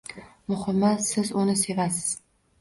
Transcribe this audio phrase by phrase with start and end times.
[0.53, 2.09] Muhimi, siz uni sevasiz.